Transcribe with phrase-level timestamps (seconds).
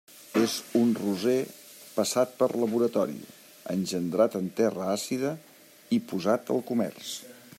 [0.43, 1.35] És un roser
[1.97, 3.19] passat per laboratori,
[3.75, 5.35] engendrat en terra àcida
[5.99, 7.17] i posat al comerç.